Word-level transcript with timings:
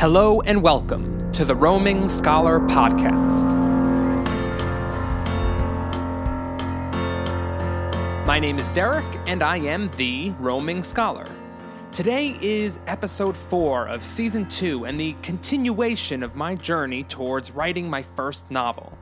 Hello 0.00 0.40
and 0.42 0.62
welcome 0.62 1.32
to 1.32 1.44
the 1.44 1.56
Roaming 1.56 2.08
Scholar 2.08 2.60
Podcast. 2.60 3.46
My 8.24 8.38
name 8.38 8.60
is 8.60 8.68
Derek, 8.68 9.04
and 9.26 9.42
I 9.42 9.56
am 9.56 9.90
the 9.96 10.30
Roaming 10.38 10.84
Scholar. 10.84 11.26
Today 11.90 12.36
is 12.40 12.78
episode 12.86 13.36
4 13.36 13.88
of 13.88 14.04
season 14.04 14.48
2 14.48 14.84
and 14.84 15.00
the 15.00 15.14
continuation 15.14 16.22
of 16.22 16.36
my 16.36 16.54
journey 16.54 17.02
towards 17.02 17.50
writing 17.50 17.90
my 17.90 18.02
first 18.02 18.48
novel. 18.52 18.96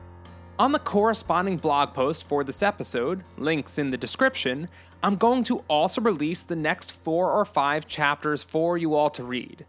On 0.57 0.71
the 0.71 0.79
corresponding 0.79 1.57
blog 1.57 1.93
post 1.93 2.27
for 2.27 2.43
this 2.43 2.63
episode, 2.63 3.23
links 3.37 3.77
in 3.77 3.91
the 3.91 3.97
description, 3.97 4.67
I'm 5.03 5.17
going 5.17 5.43
to 5.43 5.59
also 5.67 6.01
release 6.01 6.41
the 6.41 6.55
next 6.55 6.91
four 6.91 7.31
or 7.31 7.45
five 7.45 7.85
chapters 7.85 8.41
for 8.41 8.79
you 8.79 8.95
all 8.95 9.11
to 9.11 9.23
read. 9.23 9.67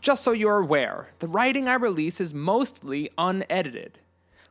Just 0.00 0.24
so 0.24 0.32
you're 0.32 0.58
aware, 0.58 1.08
the 1.18 1.28
writing 1.28 1.68
I 1.68 1.74
release 1.74 2.20
is 2.20 2.32
mostly 2.32 3.10
unedited. 3.18 3.98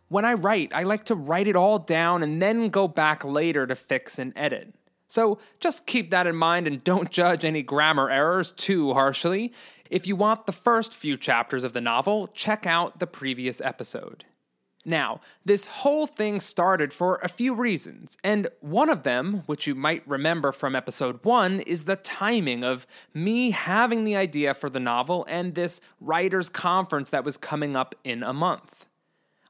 When 0.08 0.24
I 0.24 0.34
write, 0.34 0.72
I 0.74 0.84
like 0.84 1.06
to 1.06 1.16
write 1.16 1.48
it 1.48 1.56
all 1.56 1.80
down 1.80 2.22
and 2.22 2.42
then 2.42 2.70
go 2.70 2.88
back 2.88 3.24
later 3.24 3.66
to 3.66 3.76
fix 3.76 4.20
and 4.20 4.34
edit. 4.36 4.74
So 5.08 5.40
just 5.60 5.88
keep 5.88 6.12
that 6.12 6.28
in 6.28 6.36
mind 6.36 6.68
and 6.68 6.84
don't 6.84 7.10
judge 7.10 7.44
any 7.44 7.64
grammar 7.64 8.12
errors 8.12 8.52
too 8.52 8.94
harshly. 8.94 9.52
If 9.90 10.06
you 10.06 10.16
want 10.16 10.46
the 10.46 10.52
first 10.52 10.94
few 10.94 11.18
chapters 11.18 11.64
of 11.64 11.74
the 11.74 11.82
novel, 11.82 12.28
check 12.28 12.68
out 12.68 13.00
the 13.00 13.08
previous 13.08 13.60
episode. 13.60 14.26
Now, 14.90 15.22
this 15.46 15.68
whole 15.68 16.08
thing 16.08 16.40
started 16.40 16.92
for 16.92 17.18
a 17.18 17.30
few 17.30 17.54
reasons, 17.54 18.18
and 18.24 18.48
one 18.60 18.90
of 18.90 19.04
them, 19.04 19.44
which 19.46 19.68
you 19.68 19.76
might 19.76 20.02
remember 20.08 20.52
from 20.52 20.76
episode 20.76 21.24
1, 21.24 21.60
is 21.60 21.84
the 21.84 21.96
timing 21.96 22.64
of 22.64 22.88
me 23.14 23.52
having 23.52 24.04
the 24.04 24.16
idea 24.16 24.56
for 24.56 24.68
the 24.68 24.80
novel 24.80 25.28
and 25.30 25.54
this 25.54 25.80
writers' 26.02 26.50
conference 26.50 27.12
that 27.12 27.24
was 27.24 27.38
coming 27.38 27.76
up 27.76 27.94
in 28.04 28.24
a 28.24 28.34
month. 28.34 28.88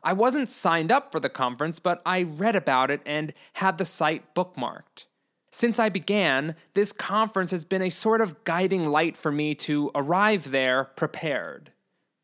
I 0.04 0.12
wasn't 0.12 0.50
signed 0.50 0.92
up 0.92 1.10
for 1.10 1.22
the 1.22 1.30
conference, 1.30 1.80
but 1.80 2.02
I 2.06 2.24
read 2.24 2.58
about 2.58 2.92
it 2.92 3.00
and 3.06 3.32
had 3.54 3.78
the 3.78 3.86
site 3.86 4.36
bookmarked. 4.36 5.06
Since 5.52 5.80
I 5.80 5.88
began, 5.88 6.58
this 6.74 6.92
conference 6.92 7.52
has 7.52 7.64
been 7.64 7.82
a 7.82 7.90
sort 7.90 8.20
of 8.20 8.44
guiding 8.44 8.88
light 8.88 9.16
for 9.16 9.32
me 9.32 9.56
to 9.56 9.90
arrive 9.96 10.52
there 10.52 10.84
prepared. 10.84 11.72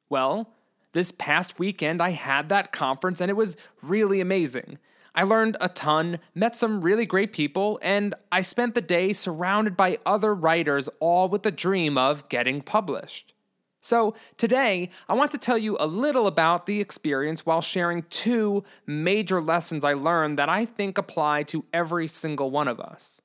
Well, 0.10 0.55
this 0.96 1.12
past 1.12 1.60
weekend, 1.60 2.02
I 2.02 2.12
had 2.12 2.50
that 2.50 2.72
conference 2.72 3.22
and 3.22 3.30
it 3.30 3.36
was 3.36 3.58
really 3.84 4.22
amazing. 4.22 4.80
I 5.14 5.24
learned 5.24 5.58
a 5.60 5.70
ton, 5.70 6.20
met 6.34 6.56
some 6.56 6.82
really 6.82 7.06
great 7.06 7.32
people, 7.32 7.80
and 7.84 8.16
I 8.32 8.42
spent 8.42 8.76
the 8.76 8.82
day 8.82 9.14
surrounded 9.14 9.78
by 9.78 10.00
other 10.06 10.34
writers, 10.34 10.90
all 11.00 11.30
with 11.30 11.44
the 11.44 11.52
dream 11.52 11.98
of 11.98 12.28
getting 12.30 12.62
published. 12.62 13.34
So, 13.82 14.16
today, 14.36 14.90
I 15.08 15.14
want 15.14 15.32
to 15.32 15.38
tell 15.38 15.58
you 15.58 15.78
a 15.80 15.86
little 15.86 16.28
about 16.28 16.66
the 16.66 16.82
experience 16.82 17.46
while 17.46 17.62
sharing 17.62 18.04
two 18.04 18.64
major 18.88 19.42
lessons 19.42 19.86
I 19.86 19.94
learned 19.94 20.40
that 20.40 20.50
I 20.50 20.66
think 20.66 20.98
apply 20.98 21.44
to 21.44 21.66
every 21.72 22.08
single 22.08 22.52
one 22.52 22.68
of 22.68 22.80
us. 22.80 23.22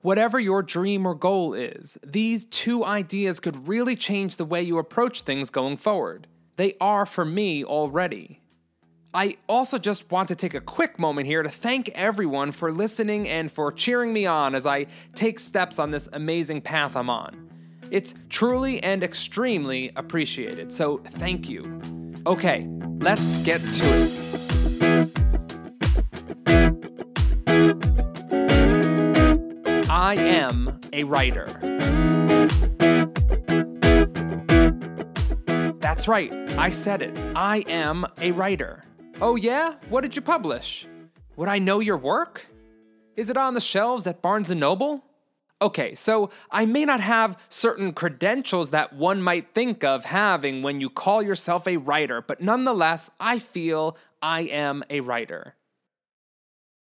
Whatever 0.00 0.38
your 0.38 0.62
dream 0.62 1.04
or 1.04 1.14
goal 1.14 1.52
is, 1.52 1.98
these 2.06 2.44
two 2.44 2.84
ideas 2.84 3.40
could 3.40 3.66
really 3.66 3.96
change 3.96 4.36
the 4.36 4.44
way 4.44 4.62
you 4.62 4.78
approach 4.78 5.22
things 5.22 5.50
going 5.50 5.78
forward. 5.78 6.28
They 6.58 6.74
are 6.80 7.06
for 7.06 7.24
me 7.24 7.64
already. 7.64 8.40
I 9.14 9.36
also 9.48 9.78
just 9.78 10.10
want 10.10 10.26
to 10.28 10.34
take 10.34 10.54
a 10.54 10.60
quick 10.60 10.98
moment 10.98 11.28
here 11.28 11.44
to 11.44 11.48
thank 11.48 11.88
everyone 11.90 12.50
for 12.50 12.72
listening 12.72 13.28
and 13.28 13.50
for 13.50 13.70
cheering 13.70 14.12
me 14.12 14.26
on 14.26 14.56
as 14.56 14.66
I 14.66 14.86
take 15.14 15.38
steps 15.38 15.78
on 15.78 15.92
this 15.92 16.08
amazing 16.12 16.62
path 16.62 16.96
I'm 16.96 17.08
on. 17.08 17.48
It's 17.92 18.12
truly 18.28 18.82
and 18.82 19.04
extremely 19.04 19.92
appreciated, 19.94 20.72
so 20.72 20.98
thank 21.10 21.48
you. 21.48 21.80
Okay, 22.26 22.66
let's 22.98 23.40
get 23.44 23.60
to 23.60 23.84
it. 23.84 24.18
I 29.88 30.16
am 30.16 30.80
a 30.92 31.04
writer. 31.04 31.77
That's 35.88 36.06
right, 36.06 36.30
I 36.58 36.68
said 36.68 37.00
it. 37.00 37.18
I 37.34 37.64
am 37.66 38.06
a 38.20 38.32
writer. 38.32 38.82
Oh, 39.22 39.36
yeah? 39.36 39.76
What 39.88 40.02
did 40.02 40.14
you 40.14 40.20
publish? 40.20 40.86
Would 41.36 41.48
I 41.48 41.58
know 41.58 41.80
your 41.80 41.96
work? 41.96 42.46
Is 43.16 43.30
it 43.30 43.38
on 43.38 43.54
the 43.54 43.60
shelves 43.62 44.06
at 44.06 44.20
Barnes 44.20 44.50
& 44.50 44.54
Noble? 44.54 45.02
Okay, 45.62 45.94
so 45.94 46.28
I 46.50 46.66
may 46.66 46.84
not 46.84 47.00
have 47.00 47.40
certain 47.48 47.94
credentials 47.94 48.70
that 48.70 48.92
one 48.92 49.22
might 49.22 49.54
think 49.54 49.82
of 49.82 50.04
having 50.04 50.62
when 50.62 50.78
you 50.78 50.90
call 50.90 51.22
yourself 51.22 51.66
a 51.66 51.78
writer, 51.78 52.20
but 52.20 52.42
nonetheless, 52.42 53.10
I 53.18 53.38
feel 53.38 53.96
I 54.20 54.42
am 54.42 54.84
a 54.90 55.00
writer. 55.00 55.54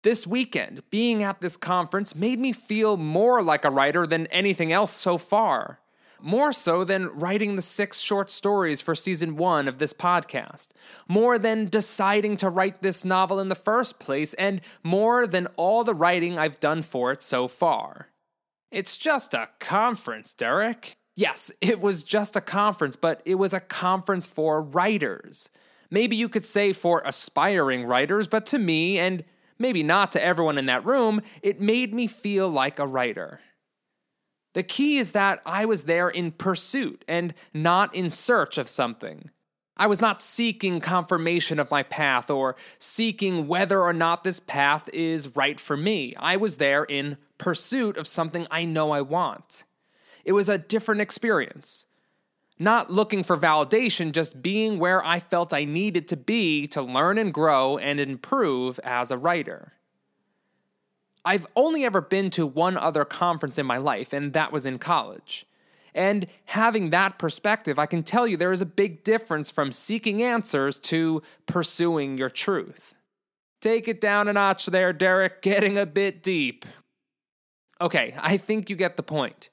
This 0.03 0.27
weekend, 0.27 0.83
being 0.89 1.23
at 1.23 1.39
this 1.39 1.55
conference 1.55 2.13
made 2.13 2.39
me 2.39 2.51
feel 2.51 2.97
more 2.97 3.41
like 3.41 3.63
a 3.63 3.71
writer 3.71 4.05
than 4.05 4.27
anything 4.27 4.73
else 4.73 4.91
so 4.91 5.17
far 5.17 5.79
more 6.21 6.51
so 6.51 6.83
than 6.83 7.07
writing 7.09 7.55
the 7.55 7.61
six 7.61 7.99
short 7.99 8.29
stories 8.29 8.81
for 8.81 8.95
season 8.95 9.35
one 9.35 9.67
of 9.67 9.77
this 9.77 9.93
podcast, 9.93 10.69
more 11.07 11.37
than 11.37 11.69
deciding 11.69 12.37
to 12.37 12.49
write 12.49 12.81
this 12.81 13.05
novel 13.05 13.39
in 13.39 13.47
the 13.47 13.55
first 13.55 13.99
place, 13.99 14.33
and 14.35 14.61
more 14.83 15.27
than 15.27 15.47
all 15.55 15.83
the 15.83 15.93
writing 15.93 16.37
I've 16.37 16.59
done 16.59 16.81
for 16.81 17.11
it 17.11 17.21
so 17.21 17.47
far. 17.47 18.09
It's 18.71 18.97
just 18.97 19.33
a 19.33 19.49
conference, 19.59 20.33
Derek. 20.33 20.97
Yes, 21.15 21.51
it 21.61 21.79
was 21.79 22.03
just 22.03 22.35
a 22.35 22.41
conference, 22.41 22.95
but 22.95 23.21
it 23.25 23.35
was 23.35 23.53
a 23.53 23.59
conference 23.59 24.27
for 24.27 24.61
writers. 24.61 25.49
Maybe 25.89 26.15
you 26.15 26.29
could 26.29 26.45
say 26.45 26.73
for 26.73 27.01
aspiring 27.05 27.85
writers, 27.85 28.27
but 28.27 28.45
to 28.47 28.59
me, 28.59 28.99
and 28.99 29.23
maybe 29.57 29.83
not 29.83 30.11
to 30.11 30.23
everyone 30.23 30.57
in 30.57 30.65
that 30.67 30.85
room, 30.85 31.21
it 31.41 31.61
made 31.61 31.93
me 31.93 32.07
feel 32.07 32.49
like 32.49 32.77
a 32.77 32.85
writer. 32.85 33.39
The 34.57 34.63
key 34.63 34.97
is 34.97 35.11
that 35.11 35.39
I 35.45 35.65
was 35.65 35.83
there 35.83 36.09
in 36.09 36.31
pursuit 36.31 37.05
and 37.07 37.35
not 37.53 37.93
in 37.93 38.09
search 38.09 38.57
of 38.57 38.67
something. 38.67 39.29
I 39.77 39.85
was 39.85 40.01
not 40.01 40.19
seeking 40.19 40.79
confirmation 40.79 41.59
of 41.59 41.69
my 41.69 41.83
path 41.83 42.31
or 42.31 42.55
seeking 42.79 43.47
whether 43.47 43.79
or 43.83 43.93
not 43.93 44.23
this 44.23 44.39
path 44.39 44.89
is 44.91 45.35
right 45.35 45.59
for 45.59 45.77
me. 45.77 46.15
I 46.17 46.37
was 46.37 46.57
there 46.57 46.83
in 46.83 47.17
pursuit 47.37 47.97
of 47.97 48.07
something 48.07 48.47
I 48.49 48.65
know 48.65 48.89
I 48.89 49.01
want. 49.01 49.63
It 50.25 50.31
was 50.31 50.49
a 50.49 50.57
different 50.57 51.01
experience. 51.01 51.85
Not 52.57 52.89
looking 52.89 53.23
for 53.23 53.37
validation, 53.37 54.11
just 54.11 54.41
being 54.41 54.79
where 54.79 55.05
I 55.05 55.19
felt 55.19 55.53
I 55.53 55.65
needed 55.65 56.07
to 56.07 56.17
be 56.17 56.65
to 56.69 56.81
learn 56.81 57.19
and 57.19 57.31
grow 57.31 57.77
and 57.77 57.99
improve 57.99 58.79
as 58.83 59.11
a 59.11 59.19
writer. 59.19 59.73
I've 61.27 61.45
only 61.57 61.83
ever 61.83 61.99
been 61.99 62.29
to 62.31 62.47
one 62.47 62.77
other 62.77 63.03
conference 63.03 63.57
in 63.57 63.65
my 63.65 63.75
life, 63.75 64.13
and 64.13 64.31
that 64.31 64.53
was 64.53 64.65
in 64.65 64.79
college. 64.79 65.45
And 65.93 66.25
having 66.45 66.91
that 66.91 67.19
perspective, 67.19 67.77
I 67.77 67.85
can 67.85 68.01
tell 68.01 68.25
you 68.25 68.37
there 68.37 68.53
is 68.53 68.61
a 68.61 68.65
big 68.65 69.03
difference 69.03 69.51
from 69.51 69.73
seeking 69.73 70.23
answers 70.23 70.79
to 70.79 71.21
pursuing 71.45 72.17
your 72.17 72.29
truth. 72.29 72.95
Take 73.59 73.89
it 73.89 73.99
down 73.99 74.29
a 74.29 74.33
notch 74.33 74.67
there, 74.67 74.93
Derek, 74.93 75.41
getting 75.41 75.77
a 75.77 75.85
bit 75.85 76.23
deep. 76.23 76.63
Okay, 77.81 78.15
I 78.21 78.37
think 78.37 78.69
you 78.69 78.77
get 78.77 78.95
the 78.95 79.03
point. 79.03 79.49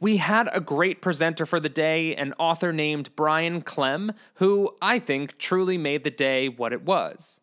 We 0.00 0.16
had 0.16 0.48
a 0.52 0.60
great 0.60 1.00
presenter 1.00 1.46
for 1.46 1.60
the 1.60 1.68
day, 1.68 2.16
an 2.16 2.34
author 2.36 2.72
named 2.72 3.14
Brian 3.14 3.62
Clem, 3.62 4.12
who 4.34 4.74
I 4.82 4.98
think 4.98 5.38
truly 5.38 5.78
made 5.78 6.02
the 6.02 6.10
day 6.10 6.48
what 6.48 6.72
it 6.72 6.82
was. 6.82 7.40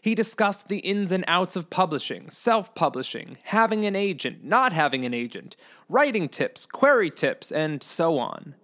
He 0.00 0.14
discussed 0.14 0.68
the 0.68 0.78
ins 0.78 1.12
and 1.12 1.24
outs 1.26 1.56
of 1.56 1.70
publishing, 1.70 2.30
self 2.30 2.74
publishing, 2.74 3.38
having 3.44 3.84
an 3.84 3.96
agent, 3.96 4.44
not 4.44 4.72
having 4.72 5.04
an 5.04 5.14
agent, 5.14 5.56
writing 5.88 6.28
tips, 6.28 6.66
query 6.66 7.10
tips, 7.10 7.50
and 7.50 7.82
so 7.82 8.18
on. 8.18 8.54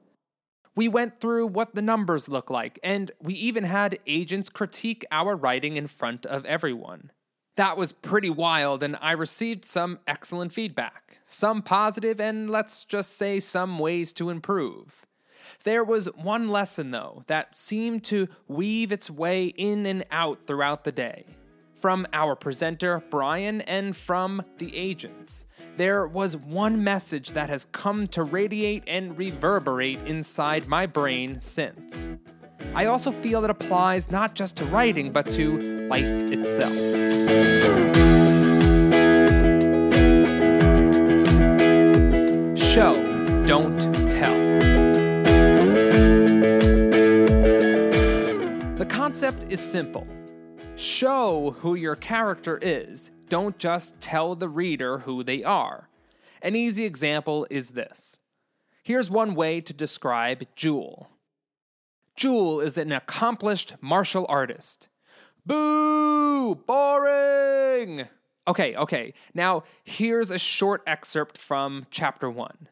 We 0.75 0.89
went 0.89 1.21
through 1.21 1.47
what 1.47 1.75
the 1.75 1.83
numbers 1.83 2.29
look 2.29 2.51
like, 2.51 2.79
and 2.85 3.11
we 3.21 3.33
even 3.35 3.65
had 3.65 3.99
agents 4.07 4.51
critique 4.51 5.07
our 5.11 5.35
writing 5.35 5.77
in 5.77 5.87
front 5.87 6.27
of 6.27 6.45
everyone. 6.45 7.11
That 7.57 7.79
was 7.79 7.93
pretty 7.93 8.29
wild, 8.29 8.83
and 8.83 8.99
I 9.01 9.13
received 9.13 9.65
some 9.65 10.01
excellent 10.07 10.53
feedback. 10.53 11.21
Some 11.25 11.63
positive, 11.63 12.21
and 12.21 12.51
let's 12.51 12.85
just 12.85 13.17
say 13.17 13.41
some 13.41 13.79
ways 13.79 14.13
to 14.13 14.29
improve. 14.29 15.06
There 15.67 15.83
was 15.83 16.07
one 16.15 16.49
lesson, 16.49 16.93
though, 16.93 17.25
that 17.27 17.57
seemed 17.57 18.05
to 18.05 18.29
weave 18.47 18.93
its 18.93 19.11
way 19.11 19.47
in 19.47 19.85
and 19.85 20.07
out 20.13 20.47
throughout 20.47 20.85
the 20.85 20.93
day. 20.93 21.25
From 21.75 22.07
our 22.13 22.37
presenter, 22.37 23.03
Brian, 23.11 23.63
and 23.63 23.97
from 23.97 24.45
the 24.59 24.77
agents, 24.77 25.45
there 25.77 26.07
was 26.07 26.37
one 26.37 26.85
message 26.85 27.33
that 27.33 27.49
has 27.49 27.65
come 27.65 28.07
to 28.09 28.23
radiate 28.23 28.85
and 28.87 29.19
reverberate 29.19 29.99
inside 30.07 30.69
my 30.69 30.87
brain 30.87 31.41
since. 31.41 32.15
I 32.73 32.87
also 32.87 33.11
feel 33.11 33.43
it 33.43 33.51
applies 33.51 34.09
not 34.09 34.37
just 34.37 34.57
to 34.59 34.65
writing, 34.67 35.11
but 35.11 35.29
to 35.33 35.89
life 35.89 36.31
itself. 36.31 36.77
Show, 42.57 43.43
don't 43.47 43.76
concept 49.27 49.53
is 49.53 49.61
simple 49.61 50.07
show 50.77 51.57
who 51.59 51.75
your 51.75 51.97
character 51.97 52.61
is, 52.63 53.11
don't 53.29 53.59
just 53.59 54.01
tell 54.01 54.37
the 54.37 54.49
reader 54.49 54.99
who 54.99 55.25
they 55.25 55.43
are. 55.43 55.89
An 56.43 56.55
easy 56.55 56.85
example 56.85 57.45
is 57.51 57.71
this. 57.71 58.21
Here's 58.85 59.11
one 59.11 59.35
way 59.35 59.61
to 59.63 59.73
describe 59.73 60.45
Jewel. 60.55 61.11
Jewel 62.15 62.61
is 62.61 62.79
an 62.79 62.93
accomplished 62.93 63.75
martial 63.81 64.27
artist. 64.29 64.91
Boo! 65.45 66.55
Boring! 66.55 68.07
Okay, 68.47 68.77
okay. 68.77 69.13
Now, 69.35 69.65
here's 69.83 70.31
a 70.31 70.39
short 70.39 70.85
excerpt 70.87 71.37
from 71.37 71.87
chapter 71.91 72.31
1. 72.31 72.69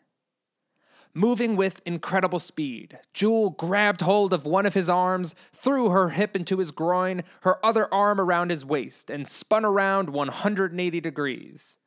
Moving 1.16 1.54
with 1.54 1.80
incredible 1.86 2.40
speed, 2.40 2.98
Jewel 3.12 3.50
grabbed 3.50 4.00
hold 4.00 4.32
of 4.32 4.46
one 4.46 4.66
of 4.66 4.74
his 4.74 4.90
arms, 4.90 5.36
threw 5.52 5.90
her 5.90 6.08
hip 6.08 6.34
into 6.34 6.58
his 6.58 6.72
groin, 6.72 7.22
her 7.42 7.64
other 7.64 7.92
arm 7.94 8.20
around 8.20 8.50
his 8.50 8.64
waist, 8.64 9.10
and 9.10 9.28
spun 9.28 9.64
around 9.64 10.10
180 10.10 11.00
degrees. 11.00 11.78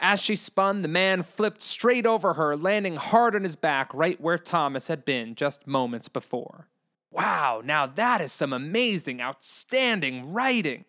As 0.00 0.20
she 0.20 0.34
spun, 0.34 0.82
the 0.82 0.88
man 0.88 1.22
flipped 1.22 1.62
straight 1.62 2.06
over 2.06 2.34
her, 2.34 2.56
landing 2.56 2.96
hard 2.96 3.36
on 3.36 3.44
his 3.44 3.54
back 3.54 3.94
right 3.94 4.20
where 4.20 4.36
Thomas 4.36 4.88
had 4.88 5.04
been 5.04 5.36
just 5.36 5.68
moments 5.68 6.08
before. 6.08 6.66
Wow, 7.12 7.62
now 7.64 7.86
that 7.86 8.20
is 8.20 8.32
some 8.32 8.52
amazing, 8.52 9.20
outstanding 9.20 10.32
writing. 10.32 10.86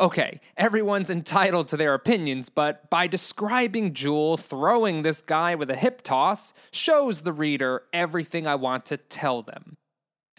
Okay, 0.00 0.40
everyone's 0.56 1.10
entitled 1.10 1.66
to 1.68 1.76
their 1.76 1.92
opinions, 1.92 2.48
but 2.48 2.88
by 2.88 3.08
describing 3.08 3.94
Jewel 3.94 4.36
throwing 4.36 5.02
this 5.02 5.20
guy 5.22 5.56
with 5.56 5.70
a 5.70 5.76
hip 5.76 6.02
toss 6.02 6.54
shows 6.70 7.22
the 7.22 7.32
reader 7.32 7.82
everything 7.92 8.46
I 8.46 8.54
want 8.54 8.86
to 8.86 8.96
tell 8.96 9.42
them. 9.42 9.76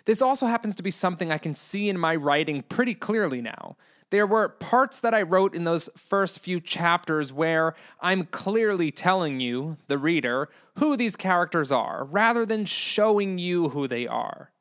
This 0.05 0.21
also 0.21 0.47
happens 0.47 0.75
to 0.75 0.83
be 0.83 0.91
something 0.91 1.29
I 1.29 1.37
can 1.37 1.53
see 1.53 1.89
in 1.89 1.97
my 1.97 2.15
writing 2.15 2.63
pretty 2.63 2.93
clearly 2.93 3.41
now. 3.41 3.75
There 4.11 4.25
were 4.25 4.47
parts 4.47 5.01
that 5.01 5.13
I 5.13 5.23
wrote 5.23 5.53
in 5.53 5.65
those 5.65 5.89
first 5.95 6.39
few 6.39 6.61
chapters 6.61 7.33
where 7.33 7.75
I'm 7.99 8.25
clearly 8.25 8.91
telling 8.91 9.41
you, 9.41 9.75
the 9.87 9.97
reader, 9.97 10.49
who 10.75 10.95
these 10.95 11.17
characters 11.17 11.71
are, 11.71 12.05
rather 12.05 12.45
than 12.45 12.65
showing 12.65 13.37
you 13.37 13.69
who 13.69 13.89
they 13.89 14.07
are. 14.07 14.51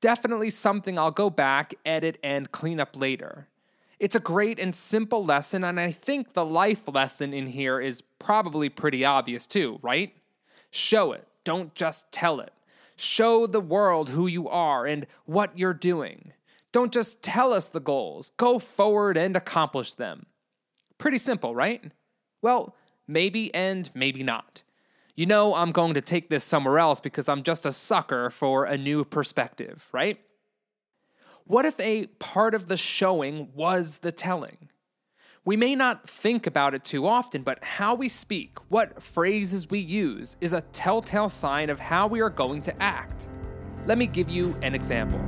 Definitely 0.00 0.50
something 0.50 0.98
I'll 0.98 1.12
go 1.12 1.30
back, 1.30 1.74
edit, 1.86 2.18
and 2.24 2.50
clean 2.50 2.80
up 2.80 2.96
later. 2.96 3.46
It's 4.02 4.16
a 4.16 4.20
great 4.20 4.58
and 4.58 4.74
simple 4.74 5.24
lesson, 5.24 5.62
and 5.62 5.78
I 5.78 5.92
think 5.92 6.32
the 6.32 6.44
life 6.44 6.88
lesson 6.88 7.32
in 7.32 7.46
here 7.46 7.80
is 7.80 8.02
probably 8.18 8.68
pretty 8.68 9.04
obvious 9.04 9.46
too, 9.46 9.78
right? 9.80 10.12
Show 10.72 11.12
it, 11.12 11.24
don't 11.44 11.72
just 11.76 12.10
tell 12.10 12.40
it. 12.40 12.52
Show 12.96 13.46
the 13.46 13.60
world 13.60 14.10
who 14.10 14.26
you 14.26 14.48
are 14.48 14.86
and 14.86 15.06
what 15.24 15.56
you're 15.56 15.72
doing. 15.72 16.32
Don't 16.72 16.92
just 16.92 17.22
tell 17.22 17.52
us 17.52 17.68
the 17.68 17.78
goals, 17.78 18.32
go 18.38 18.58
forward 18.58 19.16
and 19.16 19.36
accomplish 19.36 19.94
them. 19.94 20.26
Pretty 20.98 21.18
simple, 21.18 21.54
right? 21.54 21.92
Well, 22.42 22.74
maybe 23.06 23.54
and 23.54 23.88
maybe 23.94 24.24
not. 24.24 24.62
You 25.14 25.26
know, 25.26 25.54
I'm 25.54 25.70
going 25.70 25.94
to 25.94 26.00
take 26.00 26.28
this 26.28 26.42
somewhere 26.42 26.80
else 26.80 26.98
because 26.98 27.28
I'm 27.28 27.44
just 27.44 27.66
a 27.66 27.72
sucker 27.72 28.30
for 28.30 28.64
a 28.64 28.76
new 28.76 29.04
perspective, 29.04 29.88
right? 29.92 30.18
What 31.44 31.64
if 31.64 31.78
a 31.80 32.06
part 32.06 32.54
of 32.54 32.68
the 32.68 32.76
showing 32.76 33.48
was 33.54 33.98
the 33.98 34.12
telling? 34.12 34.68
We 35.44 35.56
may 35.56 35.74
not 35.74 36.08
think 36.08 36.46
about 36.46 36.72
it 36.72 36.84
too 36.84 37.04
often, 37.04 37.42
but 37.42 37.62
how 37.64 37.96
we 37.96 38.08
speak, 38.08 38.56
what 38.68 39.02
phrases 39.02 39.68
we 39.68 39.80
use, 39.80 40.36
is 40.40 40.52
a 40.52 40.60
telltale 40.60 41.28
sign 41.28 41.68
of 41.68 41.80
how 41.80 42.06
we 42.06 42.20
are 42.20 42.30
going 42.30 42.62
to 42.62 42.82
act. 42.82 43.28
Let 43.86 43.98
me 43.98 44.06
give 44.06 44.30
you 44.30 44.56
an 44.62 44.74
example. 44.74 45.20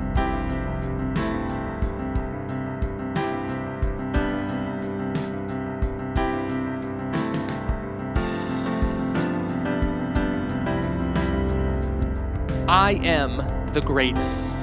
I 12.69 13.01
am 13.03 13.39
the 13.73 13.81
greatest. 13.81 14.57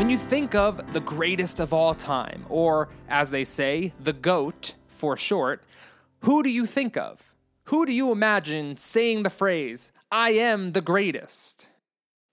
When 0.00 0.08
you 0.08 0.16
think 0.16 0.54
of 0.54 0.94
the 0.94 1.00
greatest 1.00 1.60
of 1.60 1.74
all 1.74 1.94
time, 1.94 2.46
or 2.48 2.88
as 3.10 3.28
they 3.28 3.44
say, 3.44 3.92
the 4.02 4.14
GOAT 4.14 4.72
for 4.88 5.14
short, 5.14 5.62
who 6.20 6.42
do 6.42 6.48
you 6.48 6.64
think 6.64 6.96
of? 6.96 7.34
Who 7.64 7.84
do 7.84 7.92
you 7.92 8.10
imagine 8.10 8.78
saying 8.78 9.24
the 9.24 9.28
phrase, 9.28 9.92
I 10.10 10.30
am 10.30 10.68
the 10.68 10.80
greatest? 10.80 11.68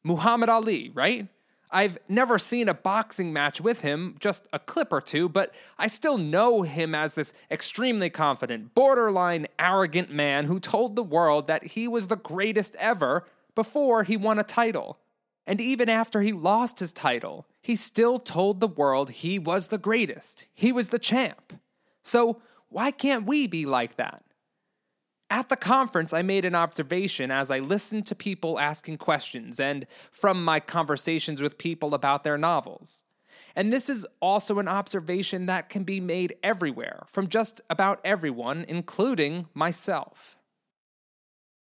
Muhammad 0.02 0.48
Ali, 0.48 0.92
right? 0.94 1.28
I've 1.70 1.98
never 2.08 2.40
seen 2.40 2.70
a 2.70 2.74
boxing 2.74 3.34
match 3.34 3.60
with 3.60 3.82
him, 3.82 4.16
just 4.18 4.48
a 4.54 4.60
clip 4.60 4.94
or 4.94 5.02
two, 5.02 5.28
but 5.28 5.54
I 5.78 5.88
still 5.88 6.18
know 6.18 6.62
him 6.62 6.96
as 6.96 7.16
this 7.16 7.34
extremely 7.52 8.10
confident, 8.10 8.76
borderline 8.76 9.46
arrogant 9.60 10.10
man 10.10 10.46
who 10.46 10.62
told 10.62 10.96
the 10.96 11.04
world 11.04 11.48
that 11.48 11.66
he 11.66 11.86
was 11.90 12.08
the 12.08 12.16
greatest 12.16 12.78
ever 12.80 13.26
before 13.56 14.04
he 14.04 14.16
won 14.16 14.40
a 14.40 14.44
title. 14.44 15.00
And 15.50 15.62
even 15.62 15.88
after 15.88 16.22
he 16.22 16.34
lost 16.34 16.80
his 16.80 16.92
title, 16.92 17.46
he 17.68 17.76
still 17.76 18.18
told 18.18 18.62
the 18.62 18.68
world 18.70 19.10
he 19.10 19.38
was 19.38 19.68
the 19.68 19.78
greatest. 19.78 20.48
He 20.54 20.72
was 20.72 20.88
the 20.88 20.98
champ. 20.98 21.60
So 22.02 22.42
why 22.70 22.92
can't 22.92 23.26
we 23.26 23.46
be 23.46 23.66
like 23.66 23.98
that? 23.98 24.24
At 25.30 25.50
the 25.50 25.58
conference, 25.58 26.14
I 26.14 26.22
made 26.22 26.46
an 26.46 26.56
observation 26.56 27.30
as 27.30 27.52
I 27.52 27.60
listened 27.60 28.06
to 28.06 28.16
people 28.16 28.58
asking 28.58 29.00
questions 29.00 29.60
and 29.60 29.86
from 30.12 30.46
my 30.46 30.62
conversations 30.62 31.42
with 31.42 31.58
people 31.58 31.94
about 31.94 32.24
their 32.24 32.38
novels. 32.38 33.04
And 33.54 33.74
this 33.74 33.90
is 33.90 34.08
also 34.22 34.60
an 34.60 34.70
observation 34.70 35.48
that 35.48 35.68
can 35.68 35.84
be 35.84 36.00
made 36.00 36.38
everywhere, 36.42 37.04
from 37.08 37.28
just 37.28 37.60
about 37.70 38.00
everyone, 38.06 38.64
including 38.70 39.48
myself. 39.54 40.38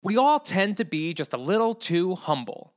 We 0.02 0.18
all 0.18 0.40
tend 0.40 0.76
to 0.76 0.84
be 0.84 1.14
just 1.14 1.32
a 1.32 1.38
little 1.38 1.74
too 1.74 2.16
humble. 2.16 2.74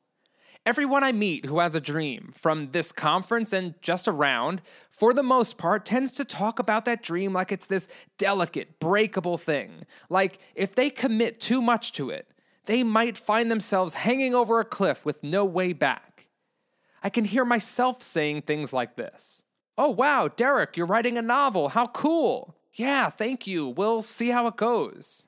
Everyone 0.70 1.04
I 1.04 1.14
meet 1.14 1.48
who 1.48 1.58
has 1.58 1.74
a 1.74 1.82
dream, 1.82 2.32
from 2.36 2.70
this 2.74 2.92
conference 2.92 3.54
and 3.54 3.74
just 3.82 4.08
around, 4.08 4.62
for 4.92 5.16
the 5.16 5.24
most 5.24 5.58
part, 5.58 5.84
tends 5.84 6.12
to 6.12 6.24
talk 6.24 6.60
about 6.60 6.86
that 6.86 7.02
dream 7.02 7.34
like 7.34 7.52
it's 7.52 7.66
this 7.66 7.88
delicate, 8.20 8.78
breakable 8.78 9.40
thing. 9.40 9.86
Like 10.12 10.38
if 10.54 10.76
they 10.76 10.92
commit 10.92 11.40
too 11.40 11.60
much 11.60 11.92
to 11.94 12.12
it, 12.12 12.28
they 12.68 12.84
might 12.84 13.18
find 13.18 13.50
themselves 13.50 13.96
hanging 13.96 14.36
over 14.36 14.60
a 14.60 14.64
cliff 14.64 15.08
with 15.08 15.24
no 15.24 15.44
way 15.44 15.74
back. 15.74 16.28
I 17.02 17.10
can 17.10 17.26
hear 17.26 17.46
myself 17.46 18.04
saying 18.04 18.44
things 18.44 18.72
like 18.72 18.96
this 18.96 19.44
Oh, 19.76 19.90
wow, 19.90 20.28
Derek, 20.28 20.78
you're 20.78 20.86
writing 20.86 21.18
a 21.18 21.24
novel. 21.24 21.70
How 21.70 21.88
cool. 21.88 22.56
Yeah, 22.74 23.10
thank 23.10 23.48
you. 23.48 23.70
We'll 23.70 24.04
see 24.04 24.30
how 24.30 24.46
it 24.46 24.56
goes. 24.56 25.26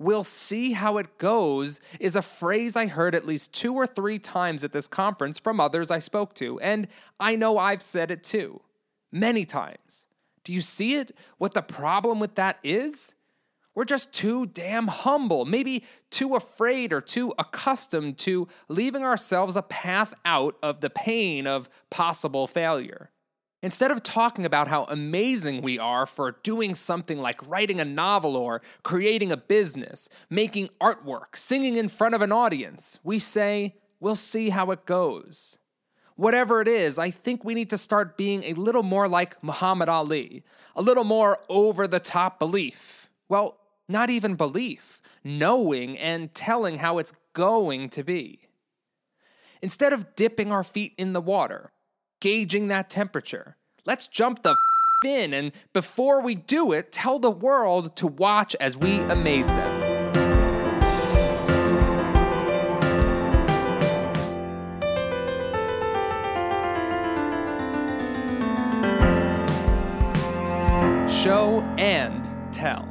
We'll 0.00 0.24
see 0.24 0.72
how 0.72 0.96
it 0.96 1.18
goes 1.18 1.78
is 2.00 2.16
a 2.16 2.22
phrase 2.22 2.74
I 2.74 2.86
heard 2.86 3.14
at 3.14 3.26
least 3.26 3.52
two 3.52 3.74
or 3.74 3.86
three 3.86 4.18
times 4.18 4.64
at 4.64 4.72
this 4.72 4.88
conference 4.88 5.38
from 5.38 5.60
others 5.60 5.90
I 5.90 5.98
spoke 5.98 6.34
to, 6.36 6.58
and 6.60 6.88
I 7.20 7.36
know 7.36 7.58
I've 7.58 7.82
said 7.82 8.10
it 8.10 8.24
too. 8.24 8.62
Many 9.12 9.44
times. 9.44 10.06
Do 10.42 10.54
you 10.54 10.62
see 10.62 10.94
it? 10.94 11.14
What 11.36 11.52
the 11.52 11.60
problem 11.60 12.18
with 12.18 12.36
that 12.36 12.58
is? 12.64 13.14
We're 13.74 13.84
just 13.84 14.14
too 14.14 14.46
damn 14.46 14.86
humble, 14.86 15.44
maybe 15.44 15.84
too 16.08 16.34
afraid 16.34 16.94
or 16.94 17.02
too 17.02 17.34
accustomed 17.38 18.16
to 18.18 18.48
leaving 18.68 19.02
ourselves 19.02 19.54
a 19.54 19.62
path 19.62 20.14
out 20.24 20.56
of 20.62 20.80
the 20.80 20.88
pain 20.88 21.46
of 21.46 21.68
possible 21.90 22.46
failure. 22.46 23.10
Instead 23.62 23.90
of 23.90 24.02
talking 24.02 24.46
about 24.46 24.68
how 24.68 24.84
amazing 24.84 25.60
we 25.60 25.78
are 25.78 26.06
for 26.06 26.38
doing 26.42 26.74
something 26.74 27.20
like 27.20 27.46
writing 27.46 27.78
a 27.78 27.84
novel 27.84 28.36
or 28.36 28.62
creating 28.82 29.30
a 29.30 29.36
business, 29.36 30.08
making 30.30 30.70
artwork, 30.80 31.36
singing 31.36 31.76
in 31.76 31.88
front 31.88 32.14
of 32.14 32.22
an 32.22 32.32
audience, 32.32 32.98
we 33.04 33.18
say, 33.18 33.74
we'll 34.00 34.16
see 34.16 34.48
how 34.48 34.70
it 34.70 34.86
goes. 34.86 35.58
Whatever 36.16 36.62
it 36.62 36.68
is, 36.68 36.98
I 36.98 37.10
think 37.10 37.44
we 37.44 37.54
need 37.54 37.70
to 37.70 37.78
start 37.78 38.16
being 38.16 38.44
a 38.44 38.54
little 38.54 38.82
more 38.82 39.08
like 39.08 39.42
Muhammad 39.42 39.88
Ali, 39.88 40.42
a 40.74 40.82
little 40.82 41.04
more 41.04 41.38
over 41.48 41.86
the 41.86 42.00
top 42.00 42.38
belief. 42.38 43.08
Well, 43.28 43.58
not 43.88 44.08
even 44.08 44.36
belief, 44.36 45.02
knowing 45.22 45.98
and 45.98 46.34
telling 46.34 46.78
how 46.78 46.98
it's 46.98 47.12
going 47.34 47.90
to 47.90 48.02
be. 48.02 48.40
Instead 49.62 49.92
of 49.92 50.14
dipping 50.14 50.50
our 50.50 50.64
feet 50.64 50.94
in 50.96 51.12
the 51.12 51.20
water, 51.20 51.72
gauging 52.20 52.68
that 52.68 52.90
temperature. 52.90 53.56
Let's 53.86 54.06
jump 54.06 54.42
the 54.42 54.54
in 55.02 55.32
and 55.32 55.52
before 55.72 56.20
we 56.20 56.34
do 56.34 56.72
it, 56.72 56.92
tell 56.92 57.18
the 57.18 57.30
world 57.30 57.96
to 57.96 58.06
watch 58.06 58.54
as 58.60 58.76
we 58.76 58.98
amaze 58.98 59.48
them. 59.48 59.80
Show 71.08 71.60
and 71.78 72.28
tell. 72.52 72.89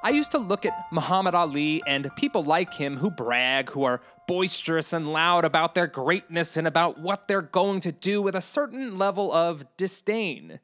I 0.00 0.10
used 0.10 0.30
to 0.30 0.38
look 0.38 0.64
at 0.64 0.86
Muhammad 0.92 1.34
Ali 1.34 1.82
and 1.86 2.14
people 2.14 2.44
like 2.44 2.72
him 2.72 2.96
who 2.96 3.10
brag, 3.10 3.70
who 3.70 3.82
are 3.82 4.00
boisterous 4.28 4.92
and 4.92 5.08
loud 5.08 5.44
about 5.44 5.74
their 5.74 5.88
greatness 5.88 6.56
and 6.56 6.68
about 6.68 7.00
what 7.00 7.26
they're 7.26 7.42
going 7.42 7.80
to 7.80 7.90
do 7.90 8.22
with 8.22 8.36
a 8.36 8.40
certain 8.40 8.96
level 8.96 9.32
of 9.32 9.64
disdain. 9.76 10.60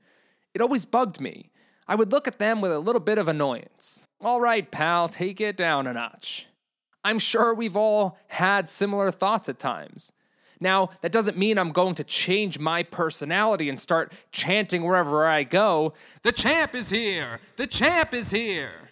It 0.54 0.60
always 0.60 0.86
bugged 0.86 1.20
me. 1.20 1.50
I 1.88 1.96
would 1.96 2.12
look 2.12 2.28
at 2.28 2.38
them 2.38 2.60
with 2.60 2.70
a 2.70 2.78
little 2.78 3.00
bit 3.00 3.18
of 3.18 3.26
annoyance. 3.26 4.06
All 4.20 4.40
right, 4.40 4.70
pal, 4.70 5.08
take 5.08 5.40
it 5.40 5.56
down 5.56 5.88
a 5.88 5.92
notch. 5.92 6.46
I'm 7.02 7.18
sure 7.18 7.52
we've 7.52 7.76
all 7.76 8.16
had 8.28 8.68
similar 8.68 9.10
thoughts 9.10 9.48
at 9.48 9.58
times. 9.58 10.12
Now, 10.60 10.90
that 11.02 11.12
doesn't 11.12 11.36
mean 11.36 11.58
I'm 11.58 11.72
going 11.72 11.96
to 11.96 12.04
change 12.04 12.58
my 12.58 12.84
personality 12.84 13.68
and 13.68 13.78
start 13.78 14.14
chanting 14.30 14.84
wherever 14.84 15.26
I 15.26 15.42
go, 15.42 15.92
The 16.22 16.32
champ 16.32 16.74
is 16.74 16.90
here! 16.90 17.40
The 17.56 17.66
champ 17.66 18.14
is 18.14 18.30
here! 18.30 18.90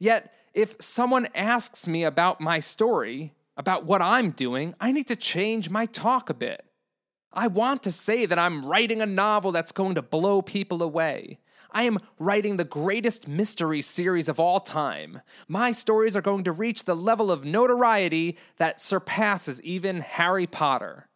Yet, 0.00 0.34
if 0.54 0.74
someone 0.80 1.28
asks 1.34 1.86
me 1.86 2.02
about 2.02 2.40
my 2.40 2.58
story, 2.58 3.34
about 3.56 3.84
what 3.84 4.02
I'm 4.02 4.30
doing, 4.30 4.74
I 4.80 4.90
need 4.90 5.06
to 5.08 5.16
change 5.16 5.70
my 5.70 5.86
talk 5.86 6.30
a 6.30 6.34
bit. 6.34 6.64
I 7.32 7.46
want 7.46 7.84
to 7.84 7.92
say 7.92 8.26
that 8.26 8.38
I'm 8.38 8.66
writing 8.66 9.00
a 9.00 9.06
novel 9.06 9.52
that's 9.52 9.70
going 9.70 9.94
to 9.94 10.02
blow 10.02 10.42
people 10.42 10.82
away. 10.82 11.38
I 11.70 11.84
am 11.84 12.00
writing 12.18 12.56
the 12.56 12.64
greatest 12.64 13.28
mystery 13.28 13.82
series 13.82 14.28
of 14.28 14.40
all 14.40 14.58
time. 14.58 15.20
My 15.46 15.70
stories 15.70 16.16
are 16.16 16.22
going 16.22 16.42
to 16.44 16.52
reach 16.52 16.84
the 16.84 16.96
level 16.96 17.30
of 17.30 17.44
notoriety 17.44 18.36
that 18.56 18.80
surpasses 18.80 19.62
even 19.62 20.00
Harry 20.00 20.48
Potter. 20.48 21.06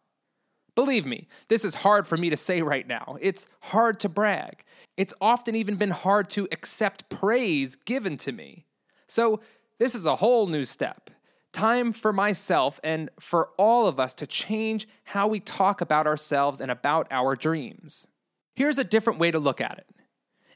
Believe 0.75 1.05
me, 1.05 1.27
this 1.47 1.65
is 1.65 1.75
hard 1.75 2.05
for 2.05 2.17
me 2.17 2.29
to 2.29 2.37
say 2.37 2.61
right 2.61 2.87
now. 2.87 3.17
It's 3.19 3.47
hard 3.61 3.99
to 4.01 4.09
brag. 4.09 4.63
It's 4.95 5.13
often 5.19 5.55
even 5.55 5.75
been 5.75 5.91
hard 5.91 6.29
to 6.31 6.47
accept 6.51 7.09
praise 7.09 7.75
given 7.75 8.17
to 8.17 8.31
me. 8.31 8.65
So, 9.07 9.41
this 9.77 9.95
is 9.95 10.05
a 10.05 10.15
whole 10.15 10.47
new 10.47 10.65
step. 10.65 11.09
Time 11.51 11.93
for 11.93 12.13
myself 12.13 12.79
and 12.83 13.09
for 13.19 13.49
all 13.57 13.87
of 13.87 13.99
us 13.99 14.13
to 14.15 14.27
change 14.27 14.87
how 15.05 15.27
we 15.27 15.39
talk 15.39 15.81
about 15.81 16.07
ourselves 16.07 16.59
and 16.59 16.71
about 16.71 17.07
our 17.11 17.35
dreams. 17.35 18.07
Here's 18.55 18.77
a 18.77 18.83
different 18.83 19.19
way 19.19 19.31
to 19.31 19.39
look 19.39 19.61
at 19.61 19.77
it. 19.77 19.87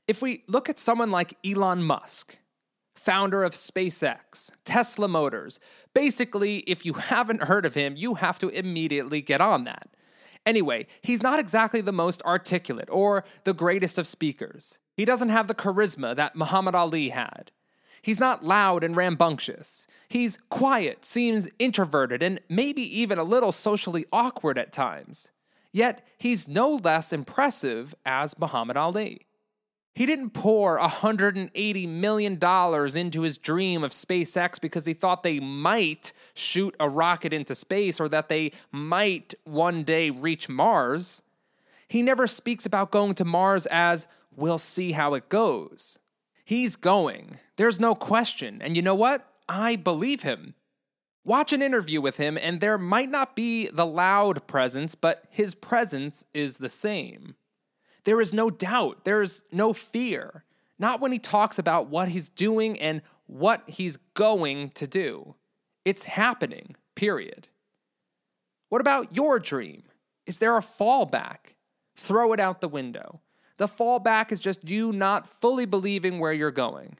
If 0.07 0.21
we 0.21 0.43
look 0.47 0.69
at 0.69 0.79
someone 0.79 1.11
like 1.11 1.37
Elon 1.45 1.83
Musk, 1.83 2.37
founder 2.95 3.43
of 3.43 3.53
SpaceX, 3.53 4.51
Tesla 4.65 5.07
Motors, 5.07 5.59
basically, 5.93 6.57
if 6.59 6.85
you 6.85 6.93
haven't 7.13 7.43
heard 7.43 7.65
of 7.65 7.75
him, 7.75 7.95
you 7.95 8.15
have 8.15 8.39
to 8.39 8.49
immediately 8.49 9.21
get 9.21 9.41
on 9.41 9.65
that. 9.65 9.89
Anyway, 10.45 10.87
he's 11.01 11.21
not 11.21 11.39
exactly 11.39 11.81
the 11.81 11.91
most 11.91 12.21
articulate 12.23 12.89
or 12.91 13.23
the 13.43 13.53
greatest 13.53 13.97
of 13.97 14.07
speakers. 14.07 14.79
He 14.95 15.05
doesn't 15.05 15.29
have 15.29 15.47
the 15.47 15.55
charisma 15.55 16.15
that 16.15 16.35
Muhammad 16.35 16.75
Ali 16.75 17.09
had. 17.09 17.51
He's 18.01 18.19
not 18.19 18.43
loud 18.43 18.83
and 18.83 18.95
rambunctious. 18.95 19.87
He's 20.07 20.37
quiet, 20.49 21.05
seems 21.05 21.49
introverted, 21.59 22.23
and 22.23 22.39
maybe 22.49 22.81
even 22.99 23.17
a 23.17 23.23
little 23.23 23.51
socially 23.51 24.05
awkward 24.11 24.57
at 24.57 24.71
times. 24.71 25.31
Yet, 25.71 26.05
he's 26.17 26.47
no 26.47 26.71
less 26.71 27.13
impressive 27.13 27.93
as 28.05 28.37
Muhammad 28.39 28.77
Ali. 28.77 29.27
He 29.93 30.05
didn't 30.05 30.29
pour 30.29 30.79
$180 30.79 31.87
million 31.89 32.39
into 32.41 33.21
his 33.21 33.37
dream 33.37 33.83
of 33.83 33.91
SpaceX 33.91 34.61
because 34.61 34.85
he 34.85 34.93
thought 34.93 35.23
they 35.23 35.39
might 35.39 36.13
shoot 36.33 36.73
a 36.79 36.87
rocket 36.87 37.33
into 37.33 37.53
space 37.53 37.99
or 37.99 38.07
that 38.07 38.29
they 38.29 38.53
might 38.71 39.33
one 39.43 39.83
day 39.83 40.09
reach 40.09 40.47
Mars. 40.47 41.21
He 41.87 42.01
never 42.01 42.27
speaks 42.27 42.65
about 42.65 42.91
going 42.91 43.15
to 43.15 43.25
Mars 43.25 43.65
as, 43.65 44.07
we'll 44.35 44.57
see 44.57 44.93
how 44.93 45.15
it 45.15 45.27
goes. 45.27 45.99
He's 46.49 46.77
going. 46.77 47.35
There's 47.57 47.79
no 47.79 47.93
question. 47.93 48.59
And 48.59 48.75
you 48.75 48.81
know 48.81 48.95
what? 48.95 49.23
I 49.47 49.75
believe 49.75 50.23
him. 50.23 50.55
Watch 51.23 51.53
an 51.53 51.61
interview 51.61 52.01
with 52.01 52.17
him, 52.17 52.39
and 52.41 52.59
there 52.59 52.79
might 52.79 53.09
not 53.09 53.35
be 53.35 53.67
the 53.67 53.85
loud 53.85 54.47
presence, 54.47 54.95
but 54.95 55.25
his 55.29 55.53
presence 55.53 56.25
is 56.33 56.57
the 56.57 56.67
same. 56.67 57.35
There 58.03 58.19
is 58.19 58.33
no 58.33 58.49
doubt, 58.49 59.05
there's 59.05 59.43
no 59.51 59.73
fear. 59.73 60.43
Not 60.79 60.99
when 60.99 61.11
he 61.11 61.19
talks 61.19 61.59
about 61.59 61.91
what 61.91 62.09
he's 62.09 62.29
doing 62.29 62.79
and 62.79 63.03
what 63.27 63.61
he's 63.69 63.97
going 64.15 64.71
to 64.71 64.87
do. 64.87 65.35
It's 65.85 66.05
happening, 66.05 66.75
period. 66.95 67.49
What 68.69 68.81
about 68.81 69.15
your 69.15 69.37
dream? 69.37 69.83
Is 70.25 70.39
there 70.39 70.57
a 70.57 70.61
fallback? 70.61 71.53
Throw 71.95 72.33
it 72.33 72.39
out 72.39 72.59
the 72.59 72.67
window. 72.67 73.21
The 73.59 73.67
fallback 73.67 74.31
is 74.31 74.39
just 74.39 74.67
you 74.69 74.93
not 74.93 75.27
fully 75.27 75.65
believing 75.65 76.17
where 76.17 76.31
you're 76.31 76.49
going. 76.49 76.97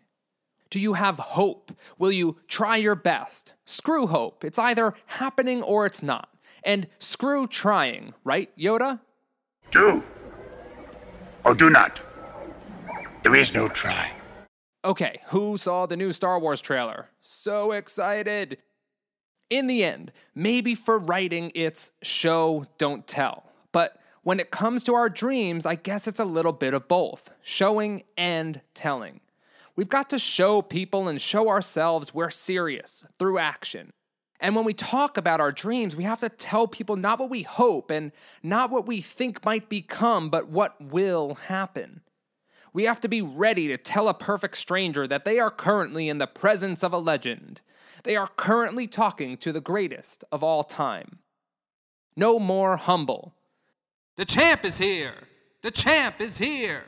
Do 0.70 0.78
you 0.78 0.94
have 0.94 1.18
hope? 1.18 1.72
Will 1.98 2.12
you 2.12 2.36
try 2.50 2.76
your 2.76 2.96
best? 2.96 3.54
Screw 3.64 4.08
hope. 4.08 4.44
It's 4.44 4.60
either 4.60 4.94
happening 5.06 5.64
or 5.64 5.86
it's 5.86 6.04
not. 6.04 6.28
And 6.66 6.88
screw 7.00 7.48
trying, 7.48 8.14
right, 8.26 8.56
Yoda? 8.58 9.00
Do 9.72 10.04
or 11.46 11.56
do 11.56 11.70
not. 11.70 12.02
There 13.24 13.38
is 13.38 13.54
no 13.54 13.70
try. 13.70 14.12
Okay, 14.84 15.22
who 15.28 15.58
saw 15.58 15.86
the 15.86 15.96
new 15.96 16.12
Star 16.12 16.38
Wars 16.40 16.60
trailer? 16.60 17.08
So 17.22 17.72
excited! 17.72 18.58
In 19.50 19.68
the 19.68 19.86
end, 19.86 20.12
maybe 20.36 20.76
for 20.76 20.98
writing, 20.98 21.54
it's 21.56 21.92
show, 22.02 22.66
don't 22.78 23.08
tell. 23.08 23.46
But 23.72 23.98
when 24.24 24.40
it 24.40 24.52
comes 24.52 24.84
to 24.84 24.96
our 24.96 25.10
dreams, 25.10 25.66
I 25.66 25.76
guess 25.76 26.08
it's 26.08 26.20
a 26.20 26.26
little 26.26 26.54
bit 26.54 26.74
of 26.74 26.88
both 26.88 27.30
showing 27.42 28.04
and 28.18 28.62
telling. 28.74 29.22
We've 29.76 29.90
got 29.90 30.10
to 30.10 30.20
show 30.20 30.62
people 30.62 31.08
and 31.08 31.22
show 31.22 31.48
ourselves 31.48 32.14
we're 32.14 32.30
serious 32.30 33.06
through 33.18 33.38
action. 33.38 33.94
And 34.42 34.56
when 34.56 34.66
we 34.66 34.74
talk 34.74 35.18
about 35.18 35.42
our 35.42 35.52
dreams, 35.52 35.96
we 35.96 36.04
have 36.04 36.20
to 36.22 36.30
tell 36.30 36.68
people 36.68 36.96
not 36.96 37.20
what 37.20 37.30
we 37.30 37.44
hope 37.44 37.92
and 37.92 38.12
not 38.42 38.72
what 38.72 38.88
we 38.88 39.02
think 39.02 39.44
might 39.44 39.70
become, 39.70 40.30
but 40.30 40.48
what 40.48 40.80
will 40.82 41.36
happen. 41.36 42.02
We 42.72 42.84
have 42.84 43.02
to 43.02 43.08
be 43.08 43.22
ready 43.22 43.68
to 43.68 43.78
tell 43.78 44.08
a 44.08 44.14
perfect 44.14 44.58
stranger 44.58 45.08
that 45.08 45.26
they 45.26 45.40
are 45.40 45.52
currently 45.52 46.08
in 46.08 46.20
the 46.20 46.28
presence 46.28 46.84
of 46.84 46.94
a 46.94 46.98
legend. 46.98 47.62
They 48.04 48.16
are 48.16 48.28
currently 48.28 48.88
talking 48.88 49.38
to 49.38 49.52
the 49.52 49.62
greatest 49.62 50.24
of 50.32 50.44
all 50.44 50.64
time. 50.64 51.20
No 52.16 52.40
more 52.40 52.78
humble, 52.78 53.34
the 54.20 54.26
champ 54.26 54.66
is 54.66 54.78
here! 54.78 55.16
The 55.62 55.72
champ 55.72 56.20
is 56.20 56.38
here! 56.38 56.84